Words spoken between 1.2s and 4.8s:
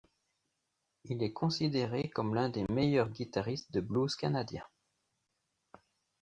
est considéré comme l’un des meilleurs guitariste de Blues canadien.